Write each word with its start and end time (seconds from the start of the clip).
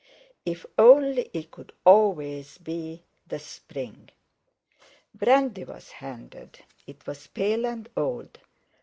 "If 0.47 0.65
only 0.79 1.29
it 1.31 1.51
could 1.51 1.73
always 1.85 2.57
be 2.57 3.03
the 3.27 3.37
spring!" 3.37 4.09
Brandy 5.13 5.63
was 5.63 5.91
handed; 5.91 6.59
it 6.87 7.05
was 7.05 7.27
pale 7.27 7.67
and 7.67 7.87
old. 7.95 8.39